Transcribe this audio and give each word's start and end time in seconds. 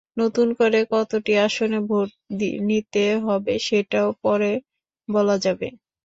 নতুন 0.17 0.47
করে 0.59 0.79
কতটি 0.91 1.33
আসনে 1.45 1.79
ভোট 1.87 2.09
নিতে 2.67 3.05
হবে, 3.25 3.53
সেটাও 3.67 4.09
পরে 4.23 4.51
বলা 5.09 5.35
যাবে। 5.45 5.67